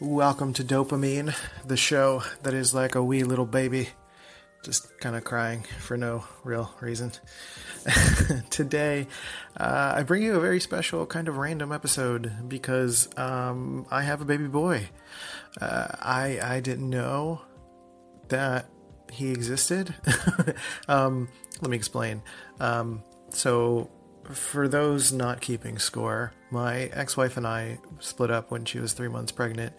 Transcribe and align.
Welcome 0.00 0.54
to 0.54 0.64
Dopamine, 0.64 1.36
the 1.64 1.76
show 1.76 2.24
that 2.42 2.52
is 2.52 2.74
like 2.74 2.96
a 2.96 3.02
wee 3.02 3.22
little 3.22 3.46
baby, 3.46 3.90
just 4.64 4.98
kind 4.98 5.14
of 5.14 5.22
crying 5.22 5.62
for 5.78 5.96
no 5.96 6.24
real 6.42 6.74
reason. 6.80 7.12
Today, 8.50 9.06
uh, 9.56 9.92
I 9.96 10.02
bring 10.02 10.24
you 10.24 10.34
a 10.34 10.40
very 10.40 10.58
special, 10.58 11.06
kind 11.06 11.28
of 11.28 11.36
random 11.36 11.70
episode 11.70 12.48
because 12.48 13.08
um, 13.16 13.86
I 13.88 14.02
have 14.02 14.20
a 14.20 14.24
baby 14.24 14.48
boy. 14.48 14.88
Uh, 15.60 15.86
I 16.00 16.40
I 16.42 16.58
didn't 16.58 16.90
know 16.90 17.42
that 18.30 18.66
he 19.12 19.30
existed. 19.30 19.94
um, 20.88 21.28
let 21.62 21.70
me 21.70 21.76
explain. 21.76 22.20
Um, 22.58 23.04
so, 23.28 23.92
for 24.24 24.66
those 24.66 25.12
not 25.12 25.40
keeping 25.40 25.78
score, 25.78 26.32
my 26.54 26.84
ex 26.92 27.16
wife 27.16 27.36
and 27.36 27.46
I 27.46 27.78
split 27.98 28.30
up 28.30 28.50
when 28.50 28.64
she 28.64 28.78
was 28.78 28.94
three 28.94 29.08
months 29.08 29.32
pregnant, 29.32 29.74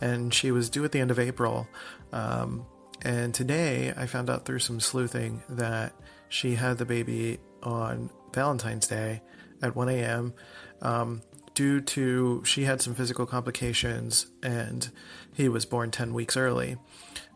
and 0.00 0.32
she 0.32 0.50
was 0.52 0.70
due 0.70 0.84
at 0.84 0.92
the 0.92 1.00
end 1.00 1.10
of 1.10 1.18
April. 1.18 1.68
Um, 2.12 2.64
and 3.02 3.34
today 3.34 3.92
I 3.96 4.06
found 4.06 4.30
out 4.30 4.46
through 4.46 4.60
some 4.60 4.80
sleuthing 4.80 5.42
that 5.50 5.92
she 6.28 6.54
had 6.54 6.78
the 6.78 6.86
baby 6.86 7.38
on 7.62 8.10
Valentine's 8.32 8.86
Day 8.86 9.20
at 9.60 9.74
1 9.76 9.88
a.m. 9.88 10.32
Um, 10.80 11.22
due 11.60 11.78
to 11.78 12.42
she 12.42 12.64
had 12.64 12.80
some 12.80 12.94
physical 12.94 13.26
complications 13.26 14.24
and 14.42 14.90
he 15.34 15.46
was 15.46 15.66
born 15.66 15.90
10 15.90 16.14
weeks 16.14 16.34
early. 16.34 16.78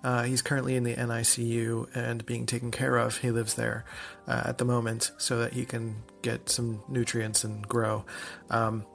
Uh, 0.03 0.23
he's 0.23 0.41
currently 0.41 0.77
in 0.77 0.83
the 0.83 0.95
NICU 0.95 1.95
and 1.95 2.25
being 2.25 2.47
taken 2.47 2.71
care 2.71 2.97
of. 2.97 3.19
He 3.19 3.31
lives 3.31 3.53
there 3.53 3.85
uh, 4.27 4.45
at 4.47 4.57
the 4.57 4.65
moment 4.65 5.11
so 5.19 5.41
that 5.41 5.53
he 5.53 5.67
can 5.67 5.97
get 6.23 6.49
some 6.49 6.83
nutrients 6.89 7.45
and 7.45 7.69
grow. 7.69 8.07
Um, 8.49 8.87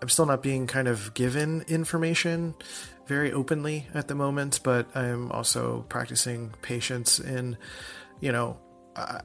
I'm 0.00 0.08
still 0.08 0.26
not 0.26 0.44
being 0.44 0.68
kind 0.68 0.86
of 0.86 1.12
given 1.12 1.62
information 1.66 2.54
very 3.08 3.32
openly 3.32 3.88
at 3.94 4.06
the 4.06 4.14
moment, 4.14 4.60
but 4.62 4.96
I'm 4.96 5.32
also 5.32 5.86
practicing 5.88 6.54
patience 6.62 7.18
in, 7.18 7.58
you 8.20 8.30
know, 8.30 8.60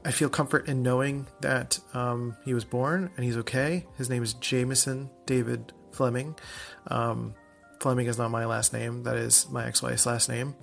I 0.04 0.10
feel 0.12 0.28
comfort 0.28 0.68
in 0.68 0.82
knowing 0.82 1.26
that 1.40 1.78
um, 1.94 2.36
he 2.44 2.54
was 2.54 2.64
born 2.64 3.10
and 3.16 3.24
he's 3.24 3.36
okay. 3.38 3.86
His 3.96 4.08
name 4.08 4.22
is 4.22 4.34
Jameson 4.34 5.10
David 5.26 5.72
Fleming. 5.92 6.36
Um, 6.86 7.34
Fleming 7.80 8.06
is 8.06 8.16
not 8.16 8.30
my 8.30 8.44
last 8.46 8.72
name, 8.72 9.02
that 9.02 9.16
is 9.16 9.48
my 9.50 9.66
ex 9.66 9.82
wife's 9.82 10.06
last 10.06 10.28
name. 10.28 10.54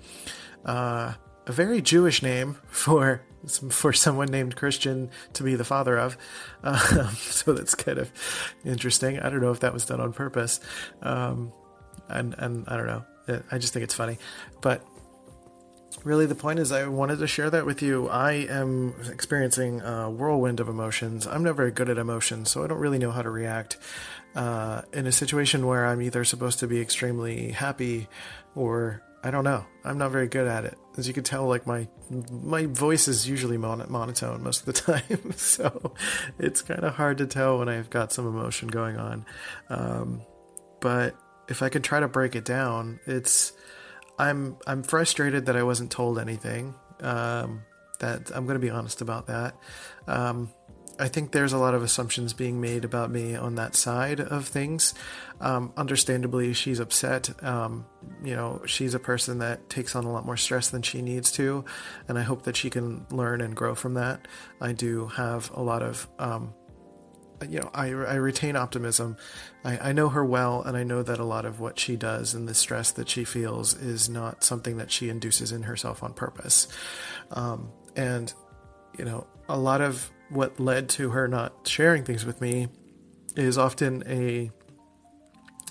Uh, 0.66 1.14
a 1.46 1.52
very 1.52 1.82
Jewish 1.82 2.22
name 2.22 2.58
for 2.68 3.22
for 3.70 3.92
someone 3.92 4.28
named 4.28 4.56
Christian 4.56 5.10
to 5.34 5.44
be 5.44 5.56
the 5.56 5.64
father 5.64 5.98
of. 5.98 6.18
Um, 6.64 7.10
so 7.16 7.54
that's 7.54 7.76
kind 7.76 7.98
of 7.98 8.12
interesting. 8.64 9.20
I 9.20 9.30
don't 9.30 9.42
know 9.42 9.52
if 9.52 9.62
that 9.62 9.74
was 9.74 9.86
done 9.86 10.00
on 10.00 10.14
purpose. 10.14 10.60
Um, 11.02 11.52
and, 12.08 12.36
and 12.38 12.66
I 12.68 12.78
don't 12.78 12.88
know. 12.88 13.06
I 13.52 13.58
just 13.58 13.74
think 13.74 13.84
it's 13.84 13.94
funny. 13.94 14.18
But 14.62 14.86
really 16.04 16.26
the 16.26 16.36
point 16.36 16.60
is 16.60 16.72
i 16.72 16.88
wanted 16.88 17.20
to 17.20 17.28
share 17.28 17.50
that 17.50 17.66
with 17.66 17.82
you. 17.82 18.08
I 18.08 18.34
am 18.50 18.94
experiencing 19.12 19.82
a 19.82 20.10
whirlwind 20.10 20.60
of 20.60 20.70
emotions. 20.70 21.28
I'm 21.28 21.44
not 21.44 21.56
very 21.56 21.72
good 21.72 21.90
at 21.90 21.98
emotions 21.98 22.50
so 22.50 22.64
i 22.64 22.68
don't 22.68 22.80
really 22.80 22.98
know 23.00 23.12
how 23.12 23.22
to 23.22 23.30
react 23.30 23.78
uh, 24.36 24.82
in 24.94 25.08
a 25.08 25.12
situation 25.12 25.68
where 25.68 25.86
i'm 25.86 26.02
either 26.02 26.24
supposed 26.24 26.60
to 26.60 26.68
be 26.68 26.80
extremely 26.80 27.52
happy 27.52 28.08
or 28.56 29.02
i 29.24 29.32
don't 29.32 29.44
know. 29.44 29.66
I'm 29.84 29.98
not 29.98 30.12
very 30.12 30.28
good 30.28 30.48
at 30.48 30.66
it. 30.66 30.78
As 30.98 31.08
you 31.08 31.14
can 31.14 31.24
tell 31.24 31.48
like 31.48 31.66
my 31.68 31.88
my 32.32 32.66
voice 32.66 33.08
is 33.08 33.28
usually 33.28 33.58
mon- 33.58 33.86
monotone 33.90 34.44
most 34.44 34.62
of 34.62 34.66
the 34.66 34.74
time 35.00 35.34
so 35.36 35.94
it's 36.40 36.62
kind 36.62 36.84
of 36.84 36.96
hard 36.96 37.18
to 37.20 37.28
tell 37.28 37.60
when 37.60 37.70
i've 37.70 37.90
got 37.90 38.12
some 38.12 38.28
emotion 38.28 38.68
going 38.68 38.98
on. 38.98 39.26
Um, 39.70 40.22
but 40.80 41.16
if 41.50 41.62
i 41.62 41.70
could 41.70 41.84
try 41.84 42.00
to 42.00 42.08
break 42.08 42.36
it 42.36 42.46
down 42.46 43.00
it's 43.06 43.54
I'm 44.22 44.58
I'm 44.68 44.84
frustrated 44.84 45.48
that 45.48 45.56
I 45.56 45.64
wasn't 45.64 45.92
told 45.92 46.20
anything. 46.20 46.76
Um, 47.02 47.64
that 48.00 48.32
I'm 48.36 48.46
going 48.46 48.56
to 48.56 48.60
be 48.60 48.70
honest 48.70 49.02
about 49.02 49.28
that. 49.28 49.56
Um, 50.08 50.52
I 51.00 51.08
think 51.08 51.32
there's 51.32 51.54
a 51.54 51.58
lot 51.58 51.74
of 51.74 51.82
assumptions 51.82 52.34
being 52.34 52.62
made 52.62 52.86
about 52.86 53.10
me 53.10 53.36
on 53.36 53.56
that 53.56 53.76
side 53.76 54.20
of 54.20 54.48
things. 54.48 54.94
Um, 55.40 55.74
understandably, 55.76 56.54
she's 56.54 56.80
upset. 56.80 57.44
Um, 57.44 57.88
you 58.24 58.36
know, 58.36 58.62
she's 58.68 58.94
a 58.94 59.00
person 59.00 59.40
that 59.40 59.68
takes 59.70 59.96
on 59.96 60.04
a 60.04 60.12
lot 60.12 60.26
more 60.26 60.38
stress 60.38 60.70
than 60.70 60.84
she 60.84 61.02
needs 61.02 61.32
to, 61.34 61.66
and 62.08 62.20
I 62.20 62.22
hope 62.22 62.44
that 62.44 62.56
she 62.56 62.70
can 62.70 63.08
learn 63.10 63.42
and 63.42 63.56
grow 63.56 63.74
from 63.74 63.96
that. 63.96 64.28
I 64.60 64.74
do 64.74 65.08
have 65.08 65.50
a 65.56 65.64
lot 65.64 65.82
of 65.82 66.08
um, 66.20 66.54
you 67.50 67.60
know, 67.60 67.70
I, 67.74 67.88
I 67.88 68.16
retain 68.16 68.56
optimism. 68.56 69.18
I, 69.64 69.90
I 69.90 69.92
know 69.92 70.10
her 70.10 70.24
well, 70.24 70.62
and 70.62 70.76
I 70.78 70.84
know 70.84 71.04
that 71.04 71.20
a 71.20 71.24
lot 71.24 71.46
of 71.46 71.60
what 71.60 71.80
she 71.80 71.96
does 71.96 72.34
and 72.34 72.48
the 72.48 72.54
stress 72.54 72.92
that 72.92 73.10
she 73.10 73.24
feels 73.24 73.74
is 73.74 74.10
not 74.10 74.44
something 74.44 74.78
that 74.78 74.92
she 74.92 75.10
induces 75.10 75.52
in 75.52 75.64
herself 75.64 76.04
on 76.04 76.14
purpose. 76.14 76.68
Um, 77.32 77.72
and, 77.96 78.34
you 78.98 79.06
know, 79.06 79.28
a 79.48 79.58
lot 79.58 79.82
of 79.82 80.10
what 80.30 80.60
led 80.60 80.90
to 80.90 81.10
her 81.10 81.28
not 81.28 81.68
sharing 81.68 82.04
things 82.04 82.26
with 82.26 82.42
me 82.42 82.68
is 83.36 83.58
often 83.58 84.04
a 84.08 84.52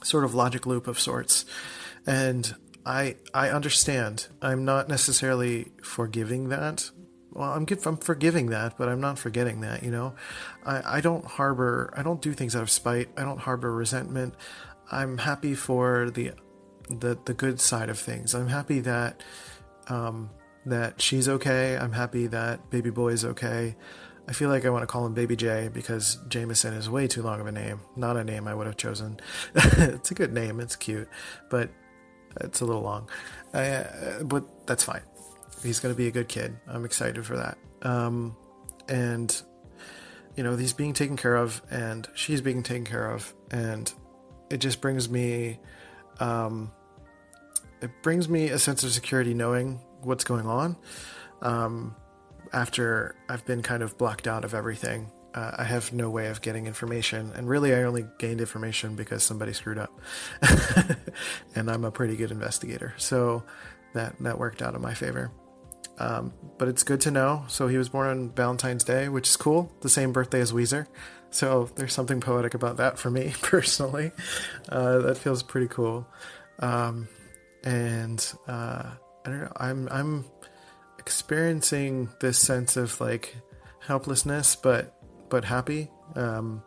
sort 0.02 0.24
of 0.24 0.34
logic 0.34 0.66
loop 0.66 0.86
of 0.86 0.98
sorts. 0.98 1.44
And 2.06 2.54
I 2.86 3.16
I 3.34 3.50
understand. 3.50 4.28
I'm 4.40 4.64
not 4.64 4.88
necessarily 4.88 5.70
forgiving 5.82 6.48
that 6.48 6.90
well, 7.32 7.52
I'm. 7.52 7.66
I'm 7.86 7.96
forgiving 7.96 8.46
that, 8.46 8.76
but 8.76 8.88
I'm 8.88 9.00
not 9.00 9.18
forgetting 9.18 9.60
that. 9.60 9.82
You 9.82 9.90
know, 9.90 10.14
I, 10.64 10.96
I 10.96 11.00
don't 11.00 11.24
harbor. 11.24 11.92
I 11.96 12.02
don't 12.02 12.20
do 12.20 12.32
things 12.32 12.56
out 12.56 12.62
of 12.62 12.70
spite. 12.70 13.08
I 13.16 13.22
don't 13.22 13.38
harbor 13.38 13.72
resentment. 13.72 14.34
I'm 14.90 15.18
happy 15.18 15.54
for 15.54 16.10
the 16.10 16.32
the 16.88 17.18
the 17.24 17.34
good 17.34 17.60
side 17.60 17.88
of 17.88 17.98
things. 17.98 18.34
I'm 18.34 18.48
happy 18.48 18.80
that 18.80 19.22
um, 19.88 20.30
that 20.66 21.00
she's 21.00 21.28
okay. 21.28 21.76
I'm 21.76 21.92
happy 21.92 22.26
that 22.28 22.68
baby 22.70 22.90
boy 22.90 23.10
is 23.10 23.24
okay. 23.24 23.76
I 24.28 24.32
feel 24.32 24.48
like 24.48 24.64
I 24.64 24.70
want 24.70 24.82
to 24.82 24.86
call 24.86 25.06
him 25.06 25.14
Baby 25.14 25.34
J 25.34 25.70
because 25.72 26.18
Jameson 26.28 26.74
is 26.74 26.90
way 26.90 27.08
too 27.08 27.22
long 27.22 27.40
of 27.40 27.46
a 27.46 27.52
name. 27.52 27.80
Not 27.96 28.16
a 28.16 28.22
name 28.22 28.46
I 28.46 28.54
would 28.54 28.66
have 28.66 28.76
chosen. 28.76 29.18
it's 29.54 30.10
a 30.10 30.14
good 30.14 30.32
name. 30.32 30.60
It's 30.60 30.76
cute, 30.76 31.08
but 31.48 31.70
it's 32.40 32.60
a 32.60 32.64
little 32.64 32.82
long. 32.82 33.08
Uh, 33.52 34.22
but 34.22 34.66
that's 34.66 34.84
fine 34.84 35.02
he's 35.62 35.80
going 35.80 35.94
to 35.94 35.96
be 35.98 36.06
a 36.06 36.10
good 36.10 36.28
kid. 36.28 36.56
I'm 36.66 36.84
excited 36.84 37.24
for 37.26 37.36
that. 37.36 37.58
Um, 37.82 38.36
and 38.88 39.42
you 40.36 40.44
know, 40.44 40.56
he's 40.56 40.72
being 40.72 40.92
taken 40.92 41.16
care 41.16 41.36
of, 41.36 41.60
and 41.70 42.08
she's 42.14 42.40
being 42.40 42.62
taken 42.62 42.84
care 42.84 43.10
of, 43.10 43.34
and 43.50 43.92
it 44.48 44.58
just 44.58 44.80
brings 44.80 45.08
me, 45.08 45.58
um, 46.18 46.70
it 47.80 47.90
brings 48.02 48.28
me 48.28 48.48
a 48.48 48.58
sense 48.58 48.84
of 48.84 48.90
security 48.90 49.34
knowing 49.34 49.80
what's 50.02 50.24
going 50.24 50.46
on. 50.46 50.76
Um, 51.42 51.96
after 52.52 53.16
I've 53.28 53.44
been 53.44 53.62
kind 53.62 53.82
of 53.82 53.98
blocked 53.98 54.26
out 54.26 54.44
of 54.44 54.54
everything, 54.54 55.10
uh, 55.34 55.52
I 55.58 55.64
have 55.64 55.92
no 55.92 56.10
way 56.10 56.28
of 56.28 56.42
getting 56.42 56.66
information, 56.66 57.32
and 57.34 57.48
really, 57.48 57.74
I 57.74 57.82
only 57.82 58.06
gained 58.18 58.40
information 58.40 58.96
because 58.96 59.22
somebody 59.22 59.52
screwed 59.52 59.78
up, 59.78 59.92
and 61.54 61.70
I'm 61.70 61.84
a 61.84 61.90
pretty 61.90 62.16
good 62.16 62.30
investigator, 62.30 62.94
so 62.96 63.44
that 63.94 64.16
that 64.20 64.38
worked 64.38 64.62
out 64.62 64.74
in 64.74 64.80
my 64.80 64.94
favor. 64.94 65.30
Um, 66.00 66.32
but 66.56 66.66
it's 66.66 66.82
good 66.82 67.02
to 67.02 67.10
know. 67.10 67.44
So 67.48 67.68
he 67.68 67.76
was 67.76 67.90
born 67.90 68.08
on 68.08 68.30
Valentine's 68.30 68.84
Day, 68.84 69.08
which 69.08 69.28
is 69.28 69.36
cool. 69.36 69.70
The 69.82 69.90
same 69.90 70.12
birthday 70.12 70.40
as 70.40 70.52
Weezer. 70.52 70.86
So 71.30 71.70
there's 71.76 71.92
something 71.92 72.20
poetic 72.20 72.54
about 72.54 72.78
that 72.78 72.98
for 72.98 73.10
me 73.10 73.34
personally. 73.42 74.10
Uh, 74.68 74.98
that 74.98 75.18
feels 75.18 75.42
pretty 75.42 75.68
cool. 75.68 76.06
Um, 76.58 77.06
and 77.62 78.32
uh, 78.48 78.92
I 79.24 79.28
don't 79.28 79.40
know. 79.40 79.52
I'm 79.56 79.88
I'm 79.90 80.24
experiencing 80.98 82.08
this 82.20 82.38
sense 82.38 82.78
of 82.78 82.98
like 83.00 83.36
helplessness, 83.80 84.56
but 84.56 84.96
but 85.28 85.44
happy. 85.44 85.90
Um, 86.14 86.62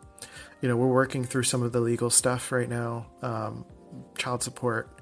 you 0.60 0.68
know, 0.68 0.76
we're 0.76 0.86
working 0.86 1.24
through 1.24 1.42
some 1.42 1.62
of 1.62 1.72
the 1.72 1.80
legal 1.80 2.08
stuff 2.08 2.52
right 2.52 2.68
now, 2.68 3.06
um, 3.20 3.66
child 4.16 4.42
support. 4.44 4.96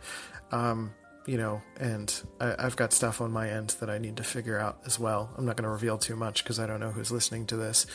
Um, 0.51 0.93
you 1.27 1.37
know, 1.37 1.63
and 1.79 2.23
I, 2.41 2.63
have 2.63 2.77
got 2.77 2.93
stuff 2.93 3.21
on 3.21 3.31
my 3.33 3.49
end 3.49 3.77
that 3.81 3.89
I 3.89 3.99
need 3.99 4.17
to 4.17 4.25
figure 4.25 4.59
out 4.59 4.81
as 4.87 4.99
well. 4.99 5.31
I'm 5.37 5.45
not 5.45 5.57
going 5.57 5.65
to 5.65 5.71
reveal 5.71 5.99
too 5.99 6.17
much 6.17 6.43
because 6.43 6.59
I 6.59 6.67
don't 6.67 6.81
know 6.81 6.91
who's 6.91 7.13
listening 7.13 7.47
to 7.47 7.57
this. 7.57 7.87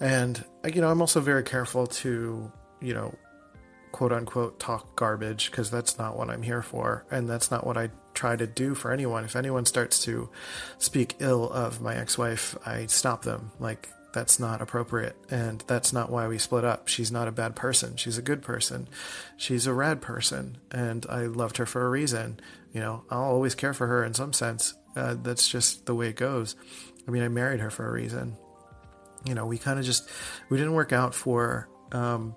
And, 0.00 0.44
uh, 0.64 0.68
you 0.68 0.80
know, 0.80 0.90
I'm 0.90 1.00
also 1.00 1.20
very 1.20 1.42
careful 1.42 1.86
to, 1.86 2.52
you 2.80 2.94
know, 2.94 3.14
quote 3.92 4.12
unquote 4.12 4.60
talk 4.60 4.94
garbage 4.94 5.50
because 5.50 5.70
that's 5.70 5.98
not 5.98 6.18
what 6.18 6.28
I'm 6.28 6.42
here 6.42 6.62
for. 6.62 7.06
And 7.10 7.28
that's 7.28 7.50
not 7.50 7.66
what 7.66 7.78
I 7.78 7.90
try 8.12 8.36
to 8.36 8.46
do 8.46 8.74
for 8.74 8.92
anyone. 8.92 9.24
If 9.24 9.36
anyone 9.36 9.64
starts 9.64 10.04
to 10.04 10.28
speak 10.78 11.16
ill 11.18 11.50
of 11.50 11.80
my 11.80 11.96
ex-wife, 11.96 12.56
I 12.66 12.86
stop 12.86 13.22
them. 13.22 13.52
Like 13.58 13.88
that's 14.16 14.40
not 14.40 14.62
appropriate 14.62 15.14
and 15.30 15.62
that's 15.66 15.92
not 15.92 16.10
why 16.10 16.26
we 16.26 16.38
split 16.38 16.64
up. 16.64 16.88
She's 16.88 17.12
not 17.12 17.28
a 17.28 17.32
bad 17.32 17.54
person. 17.54 17.96
She's 17.96 18.16
a 18.16 18.22
good 18.22 18.40
person. 18.40 18.88
She's 19.36 19.66
a 19.66 19.74
rad 19.74 20.00
person 20.00 20.56
and 20.70 21.04
I 21.10 21.26
loved 21.26 21.58
her 21.58 21.66
for 21.66 21.84
a 21.84 21.90
reason. 21.90 22.40
You 22.72 22.80
know, 22.80 23.04
I'll 23.10 23.24
always 23.24 23.54
care 23.54 23.74
for 23.74 23.86
her 23.86 24.02
in 24.02 24.14
some 24.14 24.32
sense. 24.32 24.72
Uh, 24.96 25.16
that's 25.22 25.46
just 25.46 25.84
the 25.84 25.94
way 25.94 26.08
it 26.08 26.16
goes. 26.16 26.56
I 27.06 27.10
mean, 27.10 27.22
I 27.22 27.28
married 27.28 27.60
her 27.60 27.68
for 27.68 27.86
a 27.86 27.92
reason. 27.92 28.38
You 29.26 29.34
know, 29.34 29.44
we 29.44 29.58
kind 29.58 29.78
of 29.78 29.84
just 29.84 30.08
we 30.48 30.56
didn't 30.56 30.72
work 30.72 30.94
out 30.94 31.14
for 31.14 31.68
um, 31.92 32.34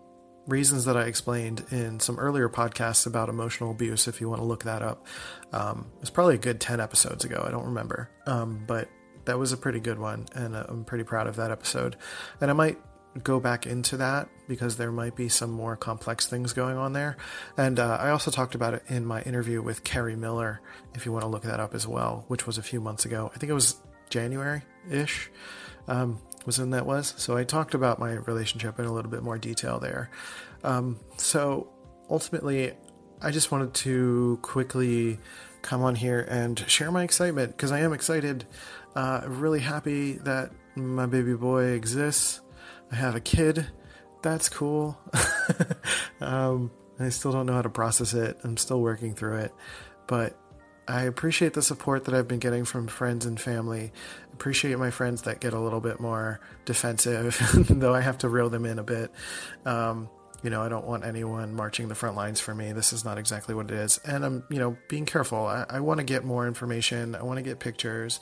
reasons 0.47 0.83
that 0.83 0.97
I 0.97 1.03
explained 1.03 1.63
in 1.71 2.01
some 2.01 2.19
earlier 2.19 2.49
podcasts 2.49 3.07
about 3.07 3.29
emotional 3.29 3.71
abuse. 3.71 4.09
If 4.09 4.19
you 4.19 4.27
want 4.27 4.41
to 4.41 4.45
look 4.45 4.65
that 4.65 4.81
up, 4.81 5.07
um, 5.53 5.89
it 5.95 6.01
was 6.01 6.09
probably 6.09 6.35
a 6.35 6.39
good 6.39 6.59
ten 6.59 6.81
episodes 6.81 7.23
ago. 7.23 7.41
I 7.47 7.51
don't 7.51 7.67
remember, 7.67 8.09
um, 8.25 8.65
but 8.67 8.89
that 9.29 9.37
was 9.37 9.53
a 9.53 9.57
pretty 9.57 9.79
good 9.79 9.99
one, 9.99 10.25
and 10.33 10.55
uh, 10.55 10.65
I'm 10.67 10.83
pretty 10.83 11.03
proud 11.03 11.27
of 11.27 11.35
that 11.35 11.51
episode. 11.51 11.95
And 12.41 12.49
I 12.49 12.53
might 12.53 12.79
go 13.23 13.39
back 13.39 13.67
into 13.67 13.97
that 13.97 14.27
because 14.47 14.77
there 14.77 14.91
might 14.91 15.15
be 15.15 15.29
some 15.29 15.51
more 15.51 15.75
complex 15.75 16.25
things 16.25 16.51
going 16.51 16.77
on 16.77 16.93
there. 16.93 17.15
And 17.55 17.79
uh, 17.79 17.97
I 18.01 18.09
also 18.09 18.31
talked 18.31 18.55
about 18.55 18.73
it 18.73 18.83
in 18.87 19.05
my 19.05 19.21
interview 19.21 19.61
with 19.61 19.83
Kerry 19.83 20.15
Miller, 20.15 20.61
if 20.95 21.05
you 21.05 21.11
want 21.11 21.23
to 21.23 21.27
look 21.27 21.43
that 21.43 21.59
up 21.59 21.75
as 21.75 21.87
well, 21.87 22.25
which 22.27 22.47
was 22.47 22.57
a 22.57 22.63
few 22.63 22.81
months 22.81 23.05
ago. 23.05 23.31
I 23.33 23.37
think 23.37 23.51
it 23.51 23.53
was 23.53 23.75
January 24.09 24.63
ish. 24.89 25.29
Um, 25.87 26.19
was 26.45 26.57
when 26.57 26.71
that 26.71 26.87
was. 26.87 27.13
So 27.17 27.37
I 27.37 27.43
talked 27.43 27.75
about 27.75 27.99
my 27.99 28.13
relationship 28.13 28.79
in 28.79 28.85
a 28.85 28.91
little 28.91 29.11
bit 29.11 29.21
more 29.21 29.37
detail 29.37 29.79
there. 29.79 30.09
Um, 30.63 30.99
so 31.17 31.71
ultimately, 32.09 32.73
I 33.21 33.29
just 33.29 33.51
wanted 33.51 33.73
to 33.75 34.39
quickly 34.41 35.19
come 35.61 35.83
on 35.83 35.95
here 35.95 36.25
and 36.29 36.57
share 36.67 36.91
my 36.91 37.03
excitement 37.03 37.51
because 37.51 37.71
I 37.71 37.79
am 37.79 37.93
excited. 37.93 38.45
Uh, 38.95 39.21
really 39.27 39.59
happy 39.59 40.13
that 40.13 40.51
my 40.75 41.05
baby 41.05 41.33
boy 41.33 41.65
exists. 41.65 42.41
I 42.91 42.95
have 42.95 43.15
a 43.15 43.21
kid. 43.21 43.67
That's 44.21 44.49
cool. 44.49 44.99
um, 46.21 46.71
I 46.99 47.09
still 47.09 47.31
don't 47.31 47.45
know 47.45 47.53
how 47.53 47.61
to 47.61 47.69
process 47.69 48.13
it. 48.13 48.37
I'm 48.43 48.57
still 48.57 48.81
working 48.81 49.13
through 49.15 49.37
it. 49.37 49.53
But 50.07 50.37
I 50.87 51.03
appreciate 51.03 51.53
the 51.53 51.61
support 51.61 52.05
that 52.05 52.15
I've 52.15 52.27
been 52.27 52.39
getting 52.39 52.65
from 52.65 52.87
friends 52.87 53.25
and 53.25 53.39
family. 53.39 53.91
Appreciate 54.33 54.77
my 54.79 54.89
friends 54.89 55.21
that 55.21 55.39
get 55.39 55.53
a 55.53 55.59
little 55.59 55.79
bit 55.79 55.99
more 55.99 56.41
defensive, 56.65 57.39
though 57.69 57.93
I 57.93 58.01
have 58.01 58.17
to 58.19 58.29
reel 58.29 58.49
them 58.49 58.65
in 58.65 58.79
a 58.79 58.83
bit. 58.83 59.11
Um, 59.65 60.09
you 60.43 60.49
know, 60.49 60.61
I 60.61 60.69
don't 60.69 60.85
want 60.85 61.05
anyone 61.05 61.53
marching 61.53 61.87
the 61.87 61.95
front 61.95 62.15
lines 62.15 62.39
for 62.39 62.53
me. 62.55 62.71
This 62.71 62.93
is 62.93 63.03
not 63.03 63.17
exactly 63.17 63.53
what 63.55 63.69
it 63.71 63.77
is. 63.77 63.99
And 64.05 64.23
I'm, 64.23 64.43
you 64.49 64.59
know, 64.59 64.77
being 64.87 65.05
careful. 65.05 65.45
I, 65.45 65.65
I 65.69 65.79
want 65.81 65.99
to 65.99 66.03
get 66.03 66.23
more 66.23 66.47
information. 66.47 67.15
I 67.15 67.23
want 67.23 67.37
to 67.37 67.43
get 67.43 67.59
pictures. 67.59 68.19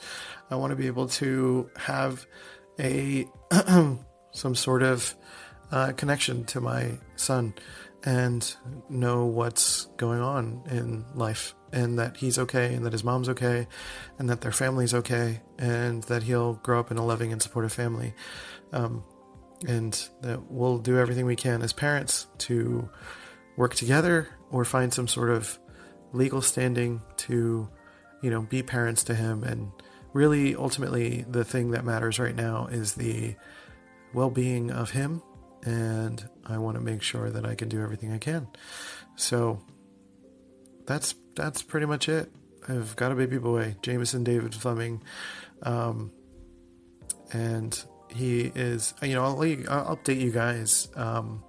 I 0.50 0.56
want 0.56 0.70
to 0.70 0.76
be 0.76 0.86
able 0.86 1.08
to 1.08 1.70
have 1.76 2.26
a 2.78 3.26
some 4.32 4.54
sort 4.54 4.82
of 4.82 5.14
uh, 5.70 5.92
connection 5.92 6.44
to 6.46 6.60
my 6.60 6.98
son 7.16 7.54
and 8.04 8.54
know 8.88 9.26
what's 9.26 9.86
going 9.96 10.20
on 10.20 10.62
in 10.70 11.04
life 11.14 11.54
and 11.72 11.98
that 11.98 12.16
he's 12.16 12.38
okay 12.38 12.74
and 12.74 12.86
that 12.86 12.92
his 12.92 13.04
mom's 13.04 13.28
okay 13.28 13.66
and 14.18 14.30
that 14.30 14.40
their 14.40 14.52
family's 14.52 14.94
okay 14.94 15.40
and 15.58 16.04
that 16.04 16.22
he'll 16.22 16.54
grow 16.54 16.80
up 16.80 16.90
in 16.90 16.96
a 16.96 17.04
loving 17.04 17.32
and 17.32 17.42
supportive 17.42 17.72
family. 17.72 18.14
Um, 18.72 19.04
and 19.66 20.08
that 20.22 20.50
we'll 20.50 20.78
do 20.78 20.98
everything 20.98 21.26
we 21.26 21.36
can 21.36 21.62
as 21.62 21.72
parents 21.72 22.26
to 22.38 22.88
work 23.56 23.74
together 23.74 24.28
or 24.50 24.64
find 24.64 24.92
some 24.92 25.08
sort 25.08 25.30
of 25.30 25.58
legal 26.12 26.40
standing 26.40 27.02
to, 27.16 27.68
you 28.22 28.30
know, 28.30 28.42
be 28.42 28.62
parents 28.62 29.04
to 29.04 29.14
him. 29.14 29.42
And 29.42 29.70
really, 30.12 30.54
ultimately, 30.54 31.24
the 31.28 31.44
thing 31.44 31.72
that 31.72 31.84
matters 31.84 32.18
right 32.18 32.36
now 32.36 32.66
is 32.66 32.94
the 32.94 33.34
well 34.14 34.30
being 34.30 34.70
of 34.70 34.90
him. 34.90 35.22
And 35.64 36.26
I 36.46 36.58
want 36.58 36.76
to 36.76 36.82
make 36.82 37.02
sure 37.02 37.30
that 37.30 37.44
I 37.44 37.56
can 37.56 37.68
do 37.68 37.82
everything 37.82 38.12
I 38.12 38.18
can. 38.18 38.46
So 39.16 39.60
that's 40.86 41.14
that's 41.34 41.62
pretty 41.62 41.86
much 41.86 42.08
it. 42.08 42.30
I've 42.68 42.94
got 42.96 43.12
a 43.12 43.14
baby 43.14 43.38
boy, 43.38 43.76
Jameson 43.82 44.24
David 44.24 44.54
Fleming, 44.54 45.02
um, 45.62 46.12
and 47.32 47.82
he 48.10 48.52
is. 48.54 48.94
You 49.02 49.14
know, 49.14 49.24
I'll, 49.24 49.40
I'll 49.40 49.96
update 49.96 50.20
you 50.20 50.30
guys 50.30 50.88
um, 50.96 51.42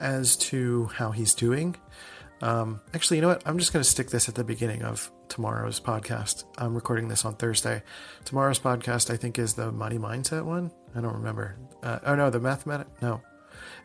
as 0.00 0.36
to 0.36 0.86
how 0.86 1.10
he's 1.10 1.34
doing. 1.34 1.76
Um, 2.40 2.80
actually, 2.92 3.18
you 3.18 3.22
know 3.22 3.28
what? 3.28 3.42
I'm 3.46 3.58
just 3.58 3.72
going 3.72 3.82
to 3.82 3.88
stick 3.88 4.10
this 4.10 4.28
at 4.28 4.34
the 4.34 4.44
beginning 4.44 4.82
of 4.82 5.10
tomorrow's 5.28 5.80
podcast. 5.80 6.44
I'm 6.58 6.74
recording 6.74 7.08
this 7.08 7.24
on 7.24 7.36
Thursday. 7.36 7.82
Tomorrow's 8.24 8.58
podcast, 8.58 9.12
I 9.12 9.16
think, 9.16 9.38
is 9.38 9.54
the 9.54 9.72
money 9.72 9.98
mindset 9.98 10.44
one. 10.44 10.70
I 10.94 11.00
don't 11.00 11.14
remember. 11.14 11.56
Uh, 11.82 12.00
oh 12.04 12.14
no, 12.14 12.30
the 12.30 12.40
mathematic. 12.40 12.86
No, 13.00 13.22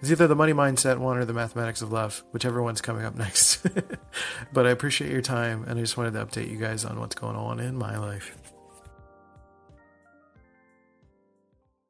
it's 0.02 0.12
either 0.12 0.28
the 0.28 0.36
money 0.36 0.54
mindset 0.54 0.98
one 0.98 1.18
or 1.18 1.26
the 1.26 1.34
mathematics 1.34 1.82
of 1.82 1.92
love, 1.92 2.24
whichever 2.32 2.62
one's 2.62 2.82
coming 2.82 3.06
up 3.06 3.16
next. 3.16 3.66
but 4.54 4.66
I 4.66 4.72
appreciate 4.72 5.12
your 5.12 5.22
time, 5.22 5.64
and 5.68 5.78
I 5.78 5.82
just 5.82 5.98
wanted 5.98 6.14
to 6.14 6.26
update 6.26 6.50
you 6.50 6.58
guys 6.58 6.86
on 6.86 7.00
what's 7.00 7.16
going 7.16 7.36
on 7.36 7.60
in 7.60 7.76
my 7.76 7.98
life. 7.98 8.36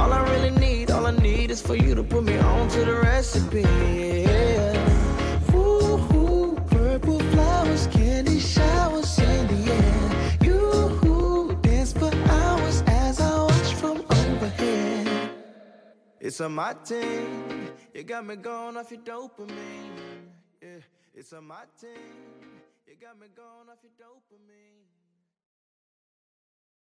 All 0.00 0.14
I 0.14 0.22
really 0.30 0.50
need, 0.52 0.90
all 0.90 1.04
I 1.04 1.10
need 1.10 1.50
is 1.50 1.60
for 1.60 1.76
you 1.76 1.94
to 1.94 2.02
put 2.02 2.24
me 2.24 2.38
on 2.38 2.68
to 2.68 2.84
the 2.86 3.00
recipe. 3.00 3.60
Yeah. 3.60 5.54
Ooh, 5.54 6.56
purple 6.68 7.20
flowers, 7.32 7.86
candy 7.88 8.40
showers 8.40 9.18
in 9.18 9.46
the 9.52 9.60
air. 9.70 10.10
You 10.42 11.58
dance 11.60 11.92
for 11.92 12.10
hours 12.38 12.82
as 12.86 13.20
I 13.20 13.42
watch 13.42 13.74
from 13.74 13.98
overhead. 14.08 15.32
It's 16.18 16.40
a 16.40 16.48
my 16.48 16.72
thing. 16.72 17.68
You 17.92 18.02
got 18.02 18.24
me 18.24 18.36
going 18.36 18.78
off 18.78 18.90
your 18.90 19.00
dopamine. 19.00 20.30
Yeah, 20.62 20.80
it's 21.14 21.32
a 21.32 21.42
my 21.42 21.64
thing. 21.76 21.90
You 22.88 22.94
got 22.98 23.20
me 23.20 23.26
going 23.36 23.68
off 23.68 23.80
your 23.82 23.92
dopamine. 24.00 24.79